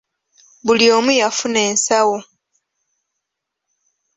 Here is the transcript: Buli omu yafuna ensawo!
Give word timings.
Buli 0.65 0.85
omu 0.97 1.11
yafuna 1.19 1.59
ensawo! 1.69 2.17